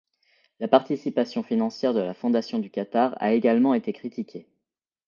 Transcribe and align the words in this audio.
La 0.59 0.67
participation 0.67 1.43
financière 1.43 1.93
de 1.93 1.99
la 1.99 2.15
Fondation 2.15 2.57
du 2.57 2.71
Qatar 2.71 3.13
a 3.21 3.33
également 3.33 3.75
été 3.75 3.93
critiquée. 3.93 4.47